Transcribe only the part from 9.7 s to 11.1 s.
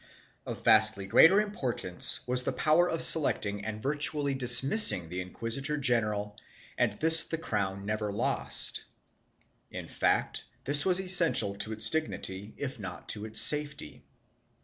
fact this was